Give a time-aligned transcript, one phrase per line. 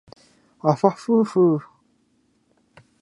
[0.61, 1.59] あはふうふ